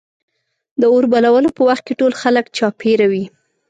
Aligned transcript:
د 0.79 0.83
اور 0.93 1.03
بلولو 1.11 1.49
په 1.57 1.61
وخت 1.69 1.83
کې 1.87 1.93
ټول 1.99 2.13
خلک 2.21 2.45
چاپېره 2.57 3.05
وي. 3.11 3.25